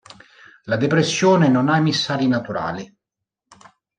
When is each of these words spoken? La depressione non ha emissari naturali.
La 0.63 0.77
depressione 0.77 1.47
non 1.47 1.69
ha 1.69 1.77
emissari 1.77 2.25
naturali. 2.27 2.91